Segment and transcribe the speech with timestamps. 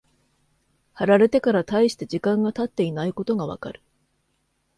[0.93, 3.83] 貼られてから大して時間が経っていないことがわかる。